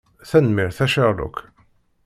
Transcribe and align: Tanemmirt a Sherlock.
Tanemmirt 0.29 0.79
a 0.79 0.87
Sherlock. 0.87 1.53